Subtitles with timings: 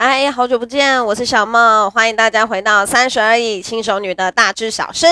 [0.00, 5.08] 嗨，好久不见，我是小梦，欢迎大家回到三十而已，轻熟女的大知小事。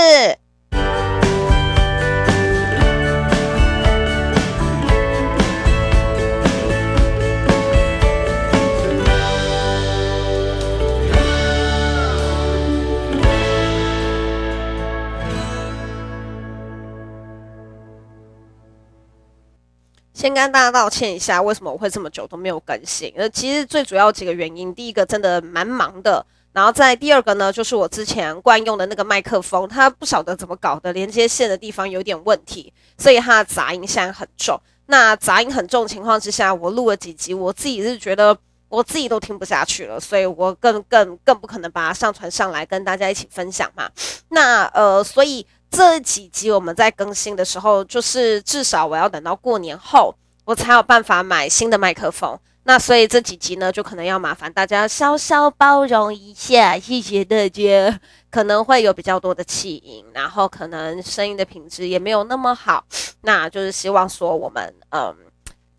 [20.26, 23.12] 先跟大家道歉一下，为什么我会这么久都没有更新？
[23.16, 34.60] 呃，其实最主要几个原因，第一个真的蛮忙的，然后在第二个呢，就是我之前惯用的那个麦克风，它不晓得怎么搞的，连接线的地方有点问题，所以它的杂音现在很重。
[34.86, 38.36] 那杂音很重情况之下，我录了几集，我自己是觉得
[38.68, 43.88] 我自己都听不下去了，所以我更更更不可能把它上传上来跟大家一起分享嘛。
[44.30, 45.46] 那呃，所以。
[45.76, 50.14] 这几集我们在更新的时候，就是至少我要等到过年后，
[50.46, 52.38] 我才有办法买新的麦克风。
[52.62, 58.00] 那所以这几集呢，就可能要麻烦大家稍稍包容一下，谢谢大家。
[58.30, 62.82] 可能会有比较多的气音，然后可能声音的品质也没有那么好。
[63.20, 65.14] 那就是希望说我们嗯。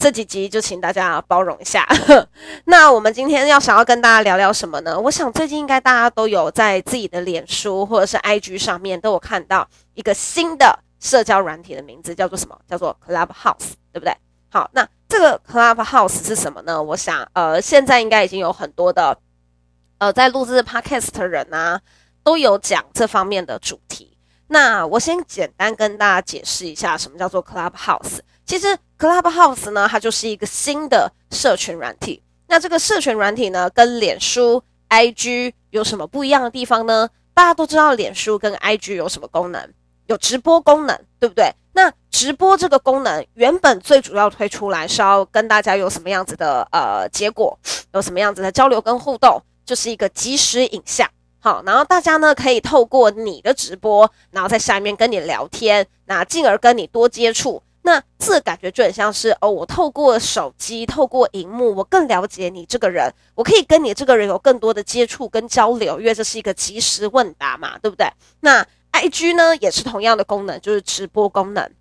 [0.08, 1.86] 这几集就请大家包容一下。
[2.64, 4.98] 那我们今天要想要跟大家聊聊什么呢？
[4.98, 12.58] 我想最近应该大家都有在自己的脸书或者是 IG 上面都有看到一个新的社交软体的名字，叫做什么？
[12.70, 14.16] 叫做 Clubhouse，对不对？
[14.50, 16.82] 好，那这个 Clubhouse 是什么呢？
[16.82, 19.18] 我想，呃，现在应该已经有很多的，
[19.98, 21.82] 呃，在录制 Podcast 的人啊，
[22.24, 24.18] 都有讲这方面的主题。
[24.48, 28.20] 那我先简单跟大家解释一下，什么叫做 Clubhouse。
[28.48, 32.24] 其实 Clubhouse 呢，它就是一个新的社群软体。
[32.48, 37.10] 那这个社群软体呢，跟脸书、IG 有什么不一样的地方呢？
[37.34, 39.70] 大家都知道脸书跟 IG 有什么功能？
[40.06, 41.52] 有直播功能，对不对？
[41.74, 47.60] 那直播这个功能原本最主要推出来是要跟大家有什么样子的呃结果，
[47.94, 51.08] 有什么样子的交流跟互动，就是一个即时影像。
[51.40, 57.62] 好，然后大家呢可以透过你的直播，然后在下面跟你聊天，那进而跟你多接触。
[57.88, 68.06] 那这感觉就很像是哦，我透过手机，透过荧幕，我更了解你这个人，我可以跟你这个人有更多的接触跟交流，因为这是一个即时问答嘛，对不对？
[68.42, 71.72] 那 IG 呢也是同样的功能，就是直播功能。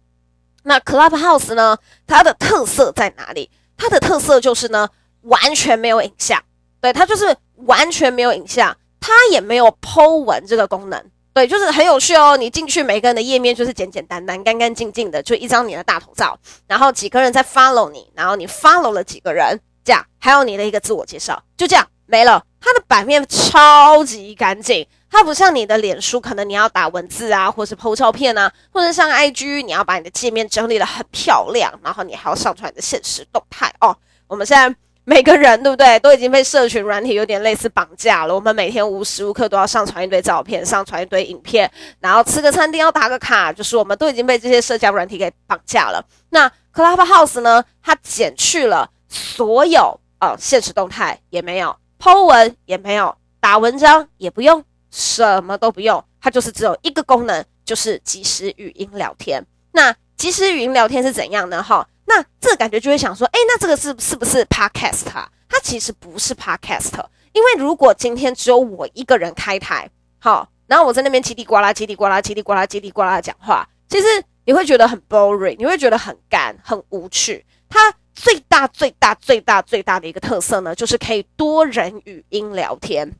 [0.63, 3.51] 那 Clubhouse 呢，它的特色在哪里？
[3.77, 4.89] 它的特色就是呢，
[5.23, 6.41] 完全没有影像，
[6.81, 11.05] 对，它就是完全没有影像，它也没有 Po 文这个功能。
[11.37, 12.35] 对，就是很有趣哦。
[12.35, 16.35] 你进去，每个人的页面就是简简单单、干干净净的，就一张你的大头照，
[16.67, 22.43] 然后几个人在 follow 你，然后你 follow 了几个人，这样，还有你的一个自我介绍，就这样没了。
[22.59, 33.95] 它的版面超级干净，它不像你的脸书，可能你要打文字啊，或是 po 照片啊，或者像 IG，你要把你的界面整理的很漂亮，然后你还要上传你的现实动态哦。
[34.27, 34.75] 我们现在。
[35.09, 38.35] 每个人对不对，都已经被社群软体有点类似绑架了。
[38.35, 46.05] 我们每天无时无刻都要上传一堆照片，上传一堆影片，然后吃个餐厅要打个卡，就是我们都已经被这些社交软体给绑架了。
[46.31, 47.65] 那 Clubhouse 呢？
[47.81, 59.47] 它减去了所有呃现实动态也没有，po 文也没有，打文章也不用，什么都不用，它就是只有一个功能，就是即时语音聊天。
[59.71, 61.63] 那即时语音聊天是怎样呢？
[61.63, 61.87] 哈。
[62.07, 65.29] 那这感觉就会想说，诶，那这个是是不是 podcast 啊？
[65.49, 66.93] 它其实不是 podcast，
[67.33, 74.07] 因为如果今天只有我一个人开台，好，然后我在那边叽里呱啦、叽里呱啦、叽里呱啦、叽里呱啦讲话，其实
[74.45, 77.45] 你会觉得很 boring，你会觉得很干、很无趣。
[77.69, 83.11] 它最大、最大、最大、最大的一个特色呢，就是可以多人语音聊天。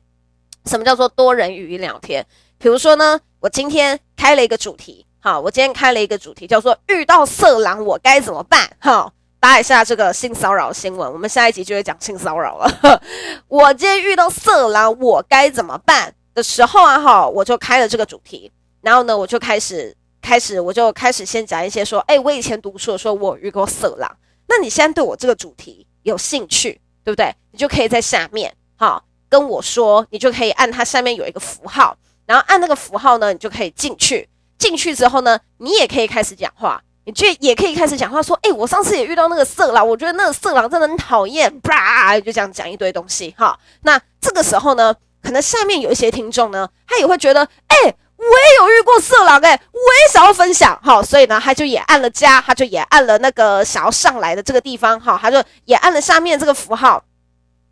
[0.65, 2.25] 什么叫做多人语音聊天？
[2.57, 5.05] 比如说呢，我今天开了一个主题。
[5.19, 8.69] 好，我今天开了一个主题，叫做“遇到色狼我该怎么办”。
[8.79, 13.01] 好，打一下这个性骚扰新闻，我们下一集就会讲性骚扰了。
[13.49, 18.51] 我今天遇到色狼，我该怎么办的时候啊，哈，我就开了这个主题，
[18.81, 24.09] 然后呢，我就开始开始，我就开始先讲一些说，哎，我以前读书的时候，我遇过色狼。
[24.47, 27.33] 那你现在对我这个主题有兴趣，对不对？
[27.51, 34.29] 你就可以在下面，好，跟我说，你就可以按它下面有一个符号，然后按那个符号呢，你就可以进去。
[34.57, 43.57] 进去之后呢，你也可以开始讲话，你就也可以开始讲话，说：“哎、我上次也遇到那个色狼，我觉得那个色狼真的很讨厌。”啪，就这样讲一堆东西哈。
[43.83, 47.77] 那这个时候呢，可能下面有一些听众呢，他也会觉得：“哎、
[48.17, 57.03] 我也有遇过色狼，哎，我也想要分享。”哈，所以呢，他就也按了加，他就也按了那个想要上来的这个地方，哈，他就也按了下面这个符号，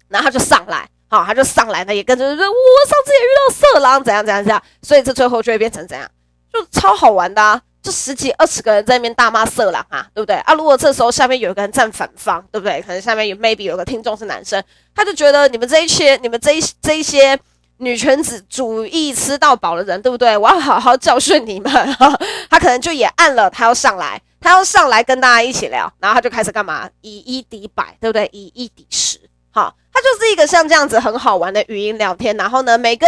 [0.07, 6.07] 然后他就上来，好，他就上来呢，也跟着说：“我上次也遇到色狼，怎样怎样怎样。”所以这最后就会变成怎样？
[6.55, 7.61] 就超好玩的啊！
[7.83, 10.53] 就十几二十个人在那边大骂色狼啊，对不对啊？
[10.55, 12.81] 如果这时候下面有一个人站反方，对不对？
[12.81, 14.63] 可能下面有 maybe 有个听众是男生，
[14.95, 17.37] 他就觉得你们这一些、你们这一这一些
[17.77, 20.35] 女权子主义吃到饱的人，对不对？
[20.35, 21.71] 我要好好教训你们。
[22.49, 26.89] 他可能就也按了，他要上来，他要上来跟大家一起聊，然后他就开始干嘛？
[27.01, 28.27] 以一敌百，对不对？
[28.31, 29.19] 以一敌十，
[29.51, 32.35] 好，他就是一个像这样子很好玩的语音聊天。
[32.35, 33.05] 然后呢，每个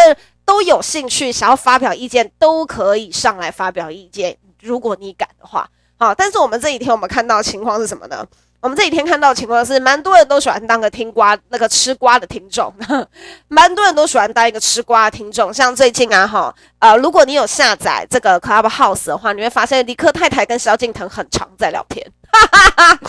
[0.47, 4.37] 都有兴趣想要发表意见，都可以上来发表意见。
[4.61, 8.25] 如果你敢的话，好，但是我们这几天我们看到的情况是什么呢？
[8.61, 12.73] 我们这几天看到的情况是，蛮多人都喜欢当个听瓜那个吃瓜的听众，
[13.49, 15.53] 蛮多人都喜欢当一个吃瓜的听众。
[15.53, 22.99] 像最近啊，哈，呃，如果你有下载这个 Clubhouse 的话，你会发现李克太太跟萧敬腾很常在聊天，哈哈哈。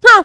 [0.00, 0.24] 那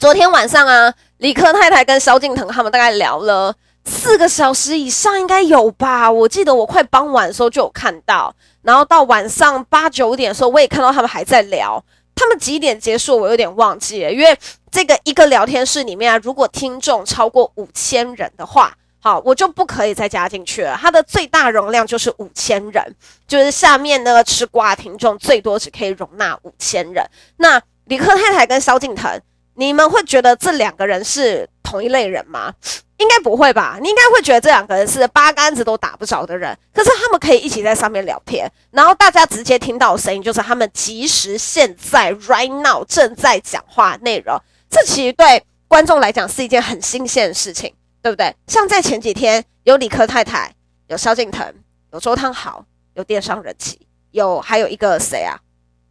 [0.00, 3.54] 昨天晚上啊，李克太太跟萧敬腾他们大概聊了
[3.86, 6.10] 四个小时以上，应该有吧？
[6.10, 8.34] 我记得我快傍晚的时候就有看到。
[8.62, 11.82] 然后到晚上八九点的时候，我也看到他们还在聊。
[12.16, 13.16] 他们几点结束？
[13.16, 14.36] 我有点忘记了，因为
[14.70, 20.76] 这个一个聊天室里面啊，如果听众超过五千人的话，好，我就不可以再加进去了。
[20.80, 22.96] 它的最大容量就是五千人，
[23.28, 27.06] 就是下面那个吃瓜听众最多只可以容纳五千人。
[27.36, 29.20] 那李克太太跟萧敬腾，
[29.54, 32.54] 你们会觉得这两个人是同一类人吗？
[32.98, 33.78] 应该不会吧？
[33.82, 44.40] 你应该会觉得这两个人是八竿子都打不着的人，可是他们可以一起在上面聊天，然后大家直接听到的声音就是他们即时现在 right now 正在讲话内容。
[44.70, 48.34] 这其实对观众来讲是一件很新鲜的事情，对不对？
[48.46, 50.50] 像在前几天有理科太太，
[50.86, 51.52] 有萧敬腾，
[51.92, 52.64] 有周汤豪，
[52.94, 53.78] 有电商人气，
[54.12, 55.38] 有还有一个谁啊？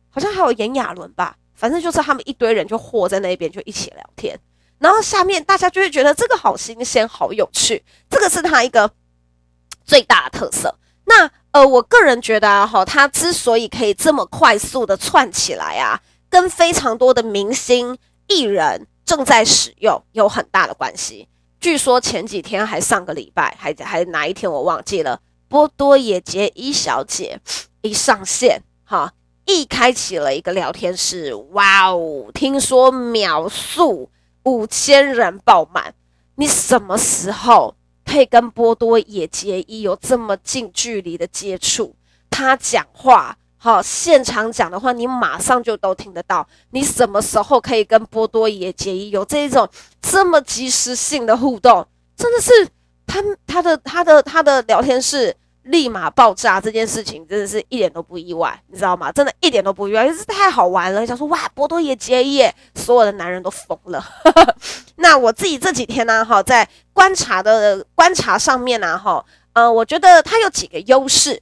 [0.09, 1.35] 好像还有炎亚纶吧？
[1.53, 4.37] 反正就是他们一堆人就和在那边就一起聊天。
[4.85, 8.91] 然后下面大家就会觉得这个好新鲜、好有趣，这个是他一个
[9.83, 10.77] 最大的特色。
[11.05, 15.99] 那呃，我个人觉得啊，哈，他之所以可以这么快速的窜起来啊，
[16.29, 17.97] 跟非常多的明星
[18.27, 21.27] 艺人正在使用有很大的关系。
[21.59, 27.39] 据说前几天还上个礼拜，还还哪一天我忘记了，波多野结衣小姐
[27.81, 29.11] 一上线，哈，
[29.45, 34.11] 一开启了一个聊天室，哇哦，听说秒速。
[34.45, 35.93] 五千人爆满，
[36.35, 37.75] 你什么时候
[38.05, 41.95] 可以跟波多野结衣有这么近距离的接触？
[42.29, 46.47] 他讲话，好，现场讲的话，你马上就都听得到。
[46.71, 49.67] 你什么时候可以跟波多野结衣有这一种
[50.01, 51.87] 这么即时性的互动？
[52.15, 52.51] 真的是
[53.05, 55.35] 他他的他的他的聊天室。
[55.65, 59.11] 立马爆炸这件事情真的是一点都不意外，你知道吗？
[59.11, 61.05] 真的一点都不意外，就是太好玩了。
[61.05, 64.03] 想说哇，波多野结衣，所有的男人都疯了。
[64.97, 71.41] 那我自己这几天呢，哈，在观察的观察上面呢，哈，呃，我觉得它有几个优势，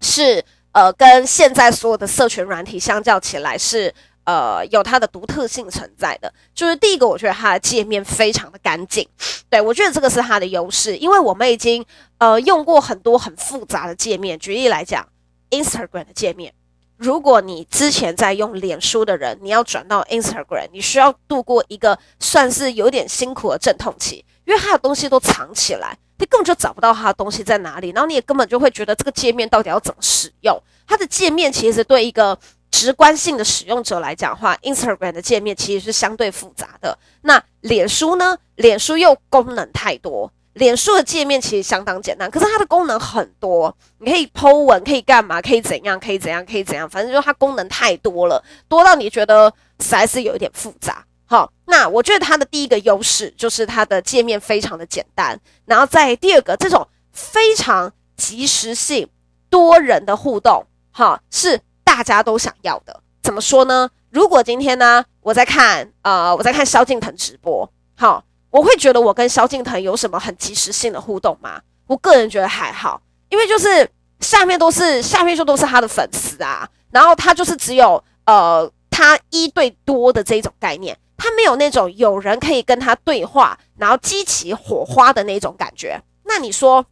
[0.00, 3.94] 是呃，跟现在所有的社群软体相较起来是。
[4.26, 9.08] 呃，有它的独特性存在的，就是第一个，我觉得它的界面非常的干净，
[9.48, 11.86] 对，我觉得这个是它的优势，因为我们已经
[12.18, 15.08] 呃用过很多很复杂的界面，举例来讲
[15.50, 16.52] ，Instagram 的界面，
[16.96, 32.38] 如果你之前在用脸书的人，你要转到 Instagram，你需要度过一个算是有点辛苦的阵痛期，因为它的东西都藏起来，你根本就找不到它的东西在哪里，然后你也根本就会觉得这个界面到底要怎么使用，它的界面其实对一个。
[32.68, 36.98] 直观性的使用者来讲的话，Instagram 的界面其实是相对复杂的。
[37.22, 38.36] 那脸书呢？
[38.56, 40.30] 脸书又功能太多。
[40.56, 43.74] 脸书的界面其实相当简单，可是它的功能很多。
[43.98, 45.40] 你可以 po 文，可以干嘛？
[45.40, 45.98] 可以怎样？
[45.98, 46.44] 可以怎样？
[46.44, 46.88] 可以怎样？
[46.88, 51.04] 反正就是它功能太多了，多到你觉得实在是有一点复杂。
[51.26, 55.38] 好，那我觉得它的第一个优势就是它的界面非常的简单。
[55.64, 59.08] 然后在第二个，这种非常即时性、
[59.50, 61.60] 多人的互动，哈，是。
[61.86, 63.88] 大家都想要的，怎么说呢？
[64.10, 68.22] 如果今天呢，我在看，呃，我在看萧敬腾直播，好，
[68.56, 71.60] 我会觉得我跟萧敬腾有什么很即时性的互动吗？
[71.86, 72.98] 我个人觉得还好，
[73.28, 73.86] 因为就是
[74.20, 86.00] 下面都是下面就都是他的粉丝啊，然后他就是只有呃他一对多的这种概念，他没有那种有人可以跟他对话，然后激起火花的那种感觉。
[86.24, 86.86] 那你说？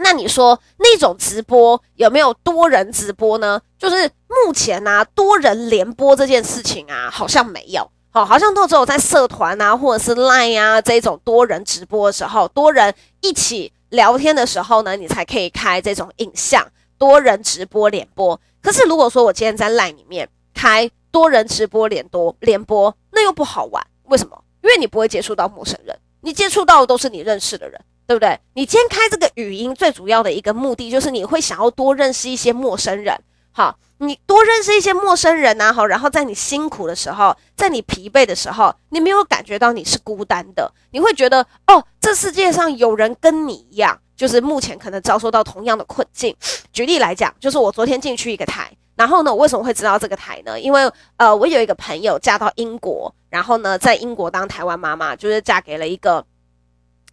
[0.00, 3.60] 那你说那种直播有没有多人直播呢？
[3.76, 18.40] 就是目前啊，多人联播这件事情啊，好像没有，好，好像都只有在社团啊，或者是 Line 啊这种多人直播的时候，多人一起聊天的时候呢，你才可以开这种影像多人直播联播。
[18.62, 24.42] 可是如果说我今天在 Line 里面开多人直播联多联播，那又不好玩，为什么？
[24.62, 27.80] 因为你不会接触到陌生人，你接触到的都是你认识的人。
[28.08, 28.40] 对不对？
[28.54, 33.14] 你今天开这个语音最主要的一个目的就是你会想要多认识一些陌生人，
[33.58, 46.32] 好，你多认识一些陌生人呐，好，然后在你辛苦的时候，在你疲惫的时候，你没有感觉到你是孤单的，你会觉得哦，这世界上有人跟你一样，就是目前可能遭受到同样的困境。
[46.72, 50.60] 举例来讲，就是我昨天进去一个台，然后呢，我为什么会知道这个台呢？
[50.60, 56.24] 因为呃，我有一个朋友嫁到英国，然后呢，在英国当台湾妈妈，就是嫁给了一个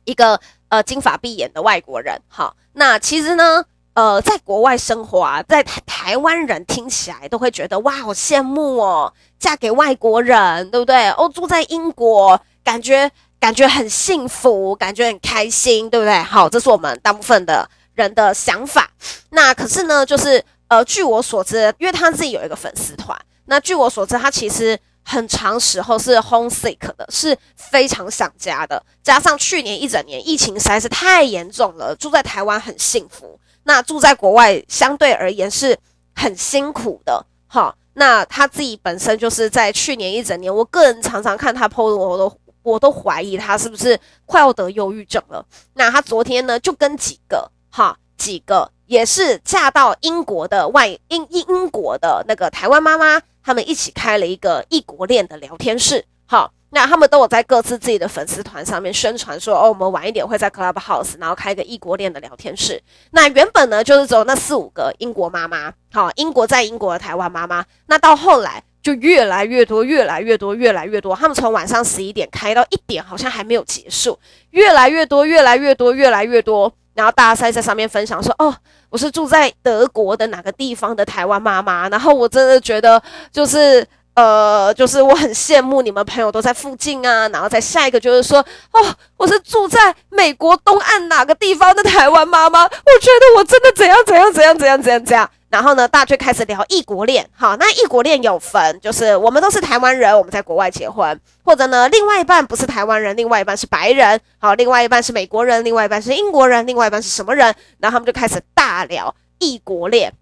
[0.04, 2.22] 一个呃金发碧眼的外国人。
[2.28, 3.66] 好，那其实呢。
[3.96, 11.10] 呃，在国外生活啊，在台湾人听起来都会觉得哇，好羡慕哦，嫁给外国人，对不对？
[11.12, 13.10] 哦，住在英国，感觉
[13.40, 16.22] 感觉很幸福，感觉很开心，对不对？
[16.24, 18.90] 好，这是我们大部分的人的想法。
[19.30, 28.84] 那可是呢，就是呃，据我所知，因为他自己有一个粉丝团，那据我所知，他其实很长时候是 homesick 的，是非常想家的。
[29.02, 33.40] 加上去年一整年疫情实在是太严重了，住在台湾很幸福。
[33.66, 35.78] 那住在国外相对而言是
[36.16, 37.76] 很辛苦的，哈。
[37.98, 45.46] 那他自己本身就是在去年一整年，我个人常常看他 PO 的，我都我都怀疑他是不是快要得忧郁症了。
[45.76, 56.52] 那他昨天呢，就跟几个哈几个也是嫁到英国的外英英英国的那个台湾妈妈，他们一起开了一个异国恋的聊天室，哈。
[56.72, 62.82] 那他们都有在各自自己的粉丝团上面宣传说，哦，我们晚一点会在 Clubhouse，然后开一个异国恋的聊天室。
[63.12, 67.64] 那原本呢，就是只有那四五个英国妈妈，好，英国在英国的台湾妈妈。
[67.86, 71.16] 那到后来就越来越多，越来越多，越来越多。
[71.16, 74.20] 他们从晚上十一点开到一点，好像还没有结束。
[74.50, 76.74] 越来越多，越来越多，越来越多。
[76.94, 78.54] 然后大家在在上面分享说，哦，
[78.90, 81.88] 我是住在德国的哪个地方的台湾妈妈。
[81.88, 83.88] 然后我真的觉得就是。
[84.16, 88.40] 呃，就是我很羡慕你们朋友都在附近啊，然后再下一个就是说，
[88.72, 92.72] 哦，我是住在美国东岸哪个地方的台湾妈妈，我觉
[93.20, 95.30] 得我真的怎样怎样怎样怎样怎样怎样。
[95.50, 107.54] 然后呢，大家就开始聊异国恋，好，那异国恋有分，就是我们都是台湾人，我们在国外结婚，或者呢，另外一半不是台湾人，另外一半是白人，好，另外一半是美国人，另外一半是英国人，另外一半是什么人？
[107.80, 110.14] 然后他们就开始大聊异国恋。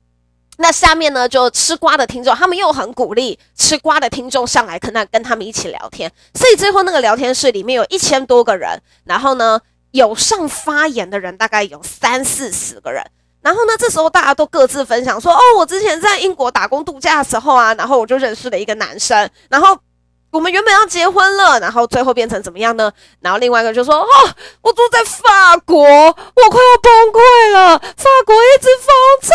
[0.58, 9.60] 那下面呢，就吃瓜的听众，他们又很鼓励吃瓜的听众上来跟他跟他们一起聊天，所以最后那个聊天室里面有一千多个人，然后呢，
[9.92, 13.04] 有上发言的人大概有三四十个人，
[13.42, 19.78] 然后呢，这时候大家都各自分享说，哦，我之前在英国打工度假的时候啊，然后我就认识了一个男生，然后。
[20.34, 22.92] 我们原本要结婚了，然后最后变成怎么样呢？
[23.22, 24.08] 然后另外一个就说：“哦，
[24.64, 29.32] 我住在法国，我快要崩溃了，法国一直封城，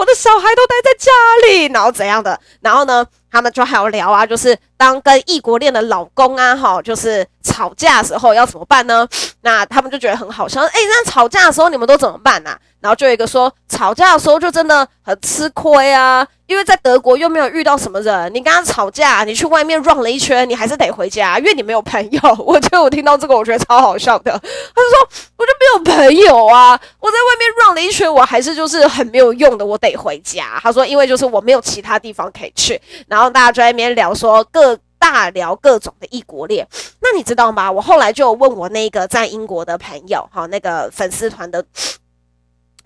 [0.00, 1.10] 我的小孩都待在家
[1.48, 2.38] 里，然后怎样的？
[2.60, 9.08] 然后呢，他们就还有聊啊，就是当跟异国恋的老公啊，哈，就是吵架的时候要怎么办呢？
[9.40, 12.54] 那他们就觉得很好笑，诶，那吵架的时候你们都怎么办呢？
[12.82, 22.20] 然后就有一个说，吵架的时候就真的很吃亏啊。”因为在德国又没有遇到什么人，你跟他吵架，你去外面 run 了一圈，你还是得回家，因为你没有朋友。
[22.44, 24.30] 我觉得我听到这个，我觉得超好笑的。
[24.32, 30.60] 他就说，我就没有朋友啊，我在外面 run 了一圈，我还是就是很没有用的，我得回家。
[30.62, 32.80] 他说，因为就是我没有其他地方可以去。
[33.08, 36.66] 然后大家就在那边聊说各大聊各种的异国恋。
[37.00, 37.72] 那你知道吗？
[37.72, 41.64] 我后来就问我那个在英国的朋友，哈，那个粉丝团的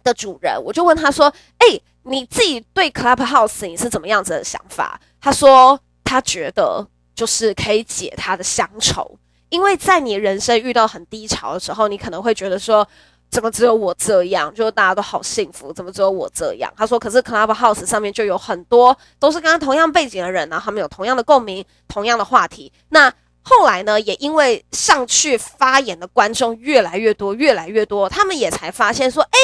[0.04, 4.98] 的主人，我就问他说，哎、你自己对 Clubhouse 你是怎么样子的想法？
[5.20, 9.18] 他说他觉得就是可以解他的乡愁，
[9.50, 12.86] 因为在你人生遇到很低潮的时候，你可能会觉得说，
[13.30, 14.52] 怎么只有我这样？
[14.54, 16.72] 就大家都好幸福，怎么只有我这样？
[16.76, 22.72] 他说，可是 Clubhouse 上面就有很多都是跟他同样背景的人，然后他们有同样的共鸣，同样的话题。
[22.88, 23.12] 那
[23.42, 29.38] 后来呢，也因为上去发言的观众越来越多，越来越多，他们也才发现说，哎，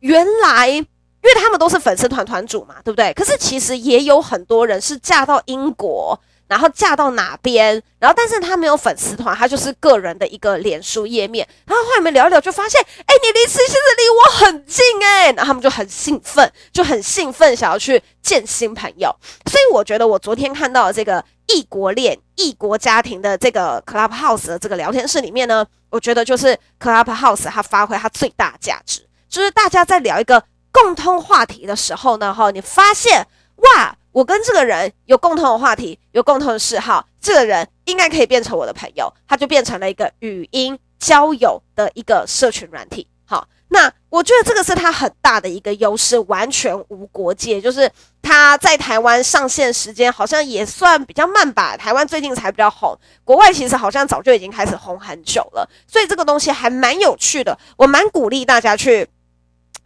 [0.00, 0.86] 原来。
[1.22, 3.12] 因为他们都是粉丝团团主嘛，对不对？
[3.12, 11.46] 可是其实也有很多人是嫁到英国，然后嫁到哪边，然后但是他没有粉丝团，他就是个人的一个脸书页面。
[11.66, 19.14] 然后后来们聊一聊，就发现，哎，你离其实离我很近哎，然后他们就很兴奋，就很兴奋，想要去见新朋友。
[19.50, 30.42] 所以我觉得我昨天看到的这个异国恋、异国家庭的这个 Clubhouse 的这个聊天室里面呢，我觉得就是 Clubhouse 它发挥它最大价值，就是大家在聊一个。
[30.82, 43.06] 共通话题的时候呢，哈，你发现哇，我跟这个人有共同的话题，有共同的嗜好，这个人应该可以变成我的朋友，他就变成了一个语音交友的一个社群软体。
[43.26, 47.60] 好，那我觉得这个是他很大的一个优势，完全无国界。
[47.60, 47.90] 就是
[48.22, 59.08] 他在台湾上线时间好像也算比较慢吧，台湾最近才比较红，国外其实好像早就已经开始红很久了，所以这个东西还蛮有趣的，我蛮鼓励大家去。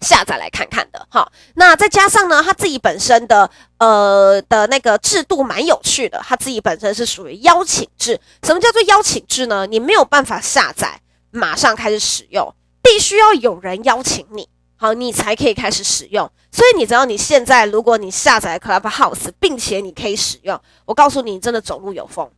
[0.03, 1.07] 下载来看看的。
[1.09, 8.21] 好，那再加上呢，他自己本身的呃的那个制度蛮有趣的，他自己本身是属于邀请制。
[8.43, 9.67] 什么叫做邀请制呢？
[9.67, 14.49] 你没有办法下载，马上开始使用，必须要有人邀请你。
[14.77, 16.29] 好，你才可以开始使用。
[16.51, 22.29] 所以你知道，你现在如果你下载 Clubhouse，并且你可以使用，我告诉，你真的走路有风，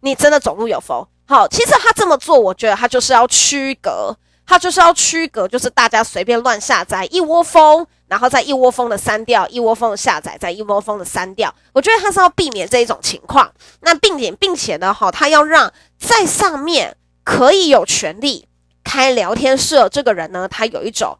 [0.00, 1.04] 你真的走路有风。
[1.26, 4.16] 好，其实他这么做，我觉得他就是要区隔，
[4.46, 11.54] 他就是要区隔，就是大家随便乱下载一窝蜂，然后再一窝蜂的删掉，一窝蜂的下载，再一窝蜂的删掉。
[11.72, 13.52] 我觉得他是要避免这一种情况。
[13.80, 18.46] 那并且并且呢，哈，他要让在上面可以有权利
[18.84, 21.18] 开聊天室这个人呢，他有一种。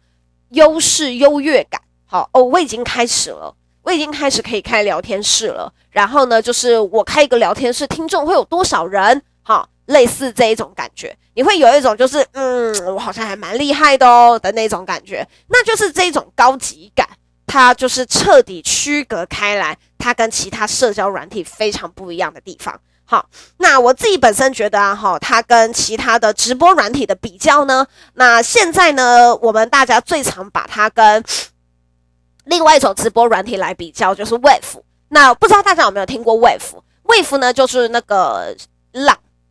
[0.51, 3.53] 优势优越感，好哦，我已经开始了，
[3.83, 5.73] 我已经开始可以开聊天室了。
[5.91, 9.21] 然后呢，就是我开一个聊天室，听众会有多少人？
[9.43, 17.07] 好，类似这一种感觉，你会有一种就是，嗯，我好像还蛮厉害的哦的那种感觉，那就是这种高级感，
[17.47, 22.81] 它就是彻底区隔开来，它跟其他社交软体非常不一样的地方。
[23.05, 23.29] 好，
[23.59, 31.23] 那我自己本身觉得啊，哈，它跟其他的直播软体的比较呢，那现在呢，我们大家最常把它跟
[32.47, 34.81] 另外一种直播软体来比较，就是 Wave。
[35.11, 38.57] 那不知道大家有没有听过 Wave？Wave 呢，就是那个，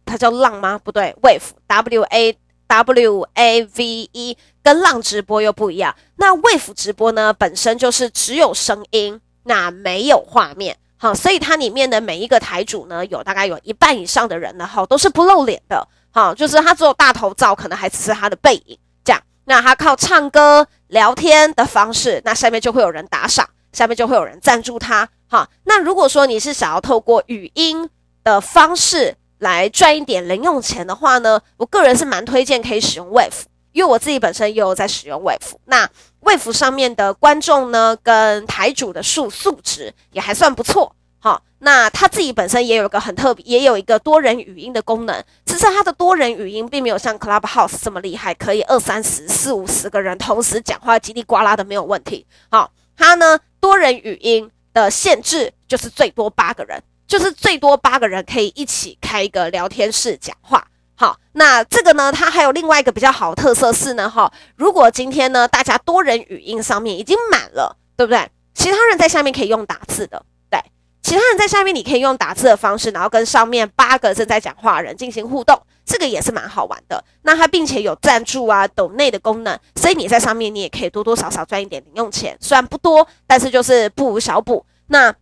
[0.05, 0.79] 它叫浪吗？
[0.83, 5.95] 不对，Wave，W A W A V E，跟浪直播又不一样。
[6.17, 10.77] 那 Wave 直播呢，本身就是只有声音，那没有画面。
[10.97, 15.88] 好，所以它里面的每一个台主呢，有大概有一半以上的人呢，哈，都是不露脸的。
[16.12, 19.21] 好，就是他只有大头照，可能还只是他的背影这样。
[19.43, 25.07] 那他靠唱歌、聊天的方式，那下面就会有人打赏，下面就会有人赞助他。
[25.27, 27.89] 好，那如果说你是想要透过语音
[28.24, 35.55] 的方式来赚一点零用钱的话呢，我个人是蛮推荐可以使用 Wave，因为我自己本身也有在使用 Wave。
[35.65, 35.89] 那
[36.21, 52.25] Wave 上面的观众呢，跟台主的数素质也还算不错，好，那他自己本身也有一个很特别，也有一个多人语音的功能，只是他的多人语音并没有像 Clubhouse 这么厉害，可以二三十、四五十个人同时讲话，叽里呱啦的没有问题。
[52.49, 60.65] 好，他呢多人语音的限制就是最多八个人，就是最多八个人可以一起开一个聊天室讲话。
[60.98, 68.29] 好，那这个呢，它还有另外一个比较好的特色是呢，哈，如果今天呢，大家多人语音上面已经满了，对不对？
[68.53, 70.57] 其他人在下面可以用打字的，对，
[71.03, 77.03] 其他人在下面你可以用打字的方式，然后跟上面八个正在讲话的人进行互动，这个也是蛮好玩的。
[77.24, 84.65] 那它并且有赞助啊、抖内的功能，所以你在上面你也可以多多少少赚一点零用钱，虽然不多，但是就是不无小补。
[84.87, 85.13] 那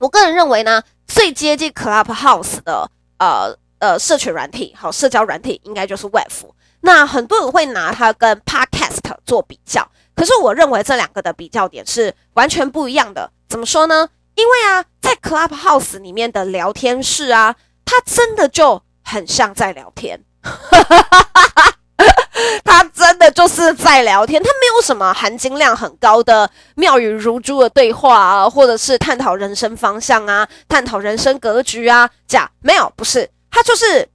[0.00, 3.56] 我个人认为呢，最接近 Clubhouse 的，呃。
[3.80, 6.48] 呃，社群软体好，社交软体应该就是 Wave。
[6.80, 13.30] 那很多人会拿它跟 Podcast 做比较，可是我认为这两个的比较点是完全不一样的。
[13.46, 14.08] 怎么说呢？
[14.36, 20.18] 因为啊，在 Clubhouse 里面的聊天室啊，它真的就很像在聊天，
[22.64, 33.28] 它真的就是在聊天，它没有什么含金量很高的妙语如珠的对话啊，或者是探讨人生方向啊，探讨人生格局啊，这样没有，不是。
[33.50, 34.08] 它就是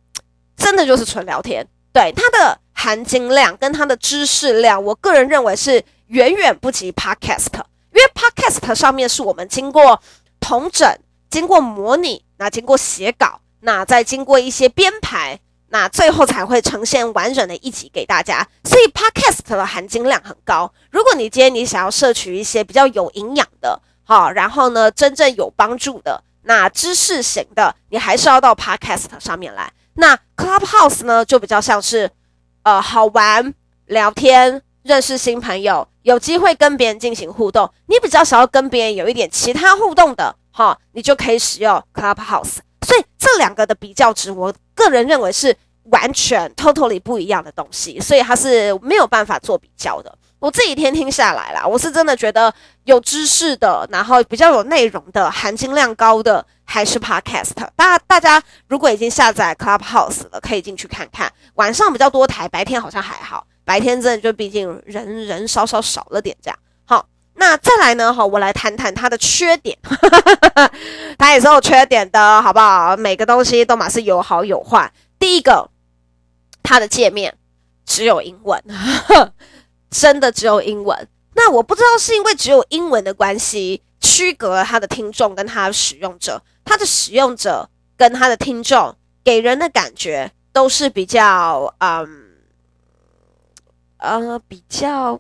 [0.58, 7.54] 真的就是纯聊天，对它的含金量跟它的知识量，我个人认为是远远不及 Podcast，
[7.94, 10.02] 因为 Podcast 上面是我们经过
[10.40, 10.92] 同整、
[11.30, 20.72] 经过模拟、那经过写稿、那再经过一些编排，那最后才会呈现完整的一集给大家，所以 Podcast 的含金量很高。
[20.92, 26.24] 如果你今天你想要摄取一些比较有营养的，好，然后呢，真正有帮助的。
[26.44, 29.72] 那知识型的，你还是要到 Podcast 上面来。
[29.94, 32.10] 那 Clubhouse 呢，就比较像是，
[32.64, 33.54] 呃，好玩、
[33.86, 37.72] 聊天、认识新朋友，有机会跟别人进行互动。
[37.86, 42.60] 你比较想要跟别人有一点其他互动的，哈，你就可以使用 Clubhouse。
[42.90, 45.56] 所以这两个的比较值，我个人认为是
[45.92, 50.12] 完全 totally 不一样的东西，所以它是没有办法做比较的。
[50.40, 52.52] 我这几天听下来啦，我是真的觉得
[52.86, 57.52] 有知识的，然后比较有内容的，含金量高的还是 Podcast。
[57.76, 61.32] 大大家如果已经下载 Clubhouse 了，可以进去看看。
[61.56, 63.46] 晚上比较多台，白天好像还好。
[63.66, 66.58] 白天真的就毕竟人人稍稍少了点这样。
[66.86, 67.06] 好，
[67.40, 68.14] 那再来呢？
[68.14, 69.78] 哈，我来谈谈它的缺点。
[71.18, 72.96] 它也是有缺点的，好不好？
[72.96, 74.92] 每个东西都嘛是有好有坏。
[75.18, 75.70] 第一个，
[76.62, 77.36] 它的界面
[77.86, 78.62] 只有英文。
[79.90, 92.08] 真的只有英文，那我不知道是因为只有英文的关系，区隔了他的听众跟他的使用者，他的使用者跟他的听众给人的感觉都是比较，嗯，
[93.98, 95.20] 呃，比较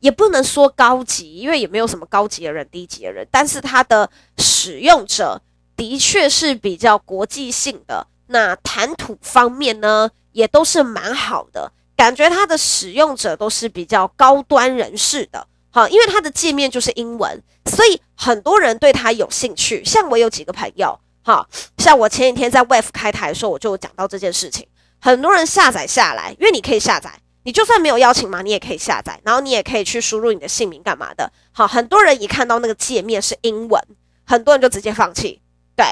[0.00, 5.40] 也不能说高级，因为也没有什么高级的人、低级的人，但是它的使用者
[5.76, 8.06] 的确是比较国际性的。
[8.26, 15.46] 那谈吐方面呢，也都是蛮好的，感觉它的使用者都是比较高端人士的。
[15.72, 19.84] 好，因为它的界面就是英文，所以很多人对它有兴趣。
[19.84, 24.66] 像我有几个朋友，好，像我前几天在 Wave 开台的时候，我就讲到这件事情。
[25.00, 31.32] 很多人下载下来，因为你可以下载，你就算没有邀请码，你也可以下载，然后你也可以去输入你的姓名干嘛的。
[31.52, 33.82] 好，很多人一看到那个界面是英文，
[34.26, 35.40] 很多人就直接放弃。
[35.74, 35.86] 对，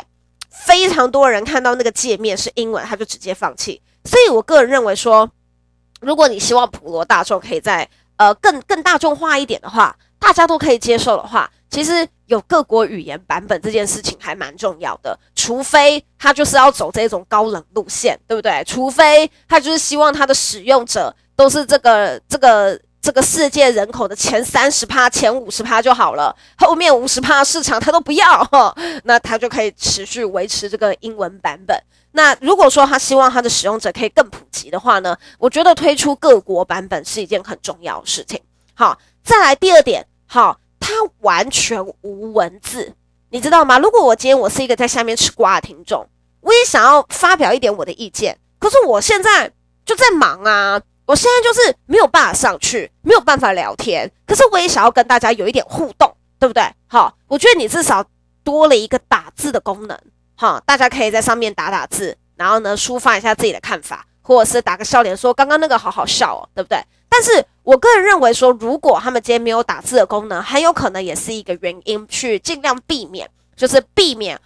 [0.50, 3.80] 非常多人看到那个界面是英文，他就直接放弃。
[4.04, 5.30] 所以我个人认为说，
[6.00, 15.18] 如果你希望普罗大众可以在呃，更更大众化一点的话，大家都可以接受的话，其实有各国语言版本这件事情还蛮重要的。
[15.34, 18.62] 除非他就是要走这种高冷路线，对不对？
[18.66, 31.80] 除非他就是希望他的使用者都是这个这个这个世界人口的前三十趴、前五十趴就好了，后面五十趴市场他都不要，那他就可以持续维持这个英文版本。
[32.10, 38.40] 那如果说他希望他的使用者可以更普及的话呢，我觉得推出各国版本是一件很重要的事情。
[38.74, 42.92] 好，再来第二点，好，它完全无文字，
[43.30, 43.78] 你知道吗？
[43.78, 46.04] 如果我今天我是一个在下面吃瓜的听众，
[46.40, 49.52] 我也想要发表一点我的意见，可是我现在
[49.86, 56.62] 就在忙啊，我现在就是没有办法上去，没有办法聊天，可是我也想要跟大家有一点互动，对不对？
[56.86, 58.04] 好，我觉得你至少
[58.44, 59.98] 多了一个打字的功能。
[60.36, 66.78] 哈，大家可以在上面打打字，然后呢，抒发一下自己的看法，或者是打个笑脸，说刚刚那个好好笑哦，对不对？
[67.08, 74.38] 但是我个人认为说，如果他们今天没有打字的功能，很有可能也是一个原因，去尽量避免，就是避免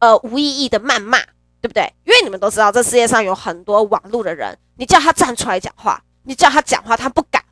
[0.00, 1.18] 呃无意义的谩骂，
[1.60, 1.90] 对不对？
[2.04, 7.42] 因为你们都知道，这世界上有很多网络的人，你叫他站出来讲话，你叫他讲话，他不敢。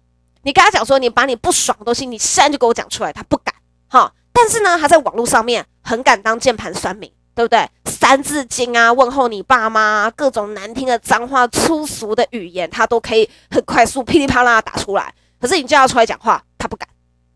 [0.42, 3.54] 你跟他讲说，你把你不爽的东西，你现在就给我讲出来，他不敢。
[3.88, 7.10] 哈，但是呢，他在网络上面很敢当键盘酸民。
[7.36, 7.68] 对不对？
[7.84, 15.12] 三字经啊，问候你爸妈，各种难听的脏话、粗俗的语言，他都可以很快速噼里啪啦打出来。
[15.38, 16.88] 可是你叫他出来讲话，他不敢。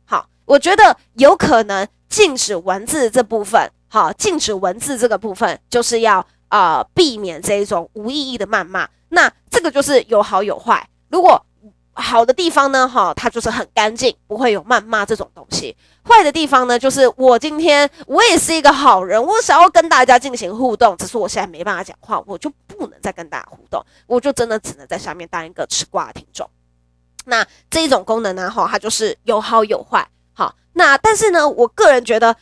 [0.07, 8.89] 好，我觉得有可能禁止文字这部分，好，禁止文字这个部分，就是要啊、呃、避免这一种无意义的谩骂。
[9.11, 10.89] 那这个就是有好有坏。
[11.11, 11.45] 如果
[11.93, 15.77] 好的地方呢，哈，它就是很干净，不会有谩骂这种东西。
[16.03, 26.49] 坏的地方呢，就是我今天我也是一个好人，我想要跟大家进行互动，只是我现在没办法讲话，我就不能再跟大家互动，我就真的只能在下面当一个吃瓜的听众。
[27.27, 30.09] 那这一种功能呢，哈，它就是有好有坏。
[30.33, 32.35] 好，那但是呢，我个人觉得，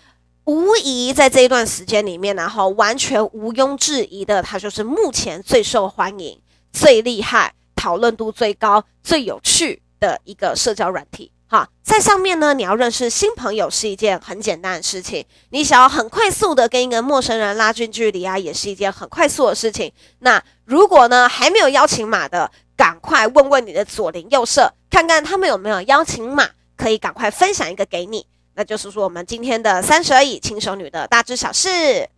[0.44, 6.40] 无疑在这一段时间里面呢，哈，完全毋庸置疑的，它就是目前最受欢迎、
[6.72, 7.54] 最厉害。
[7.78, 15.24] 讨论度最高、最有趣的一个社交软体，哈，在上面呢，你要认识新朋友是一件很简单的事情。
[15.50, 19.92] 你想要很快速的跟一个陌生人拉近距离啊，也是一件很快速的事情。
[20.18, 28.26] 那如果呢，还没有邀请码的，赶快问问你的左邻右舍，看看他们有没有邀请码，可以赶快分享一个给你。
[28.56, 32.08] 那就是说，我们今天的三十而已轻熟女的大知小事。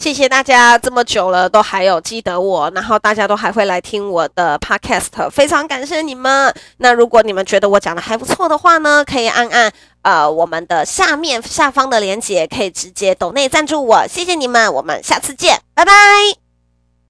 [0.00, 6.52] 谢谢大家这么久了都还有记得我，然后大家都还会来听我的 podcast，非常感谢你们。
[6.78, 14.06] 那如果你们觉得我讲的还不错的话呢，可以按按呃我们的下面下方的链接，可以直接抖内赞助我。
[14.08, 16.39] 谢谢你们，我们下次见，拜拜。